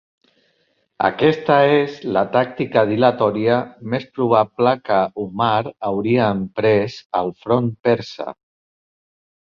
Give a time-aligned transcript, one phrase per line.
[1.09, 3.57] Aquesta és la tàctica dilatòria
[3.95, 8.31] més probable que Umar hauria emprès al front Persa.